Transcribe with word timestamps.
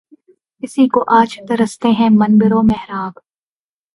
اسی 0.63 0.87
کو 0.87 1.03
آج 1.17 1.37
ترستے 1.49 1.89
ہیں 1.89 2.09
منبر 2.11 2.53
و 2.53 2.61
محراب 2.61 3.13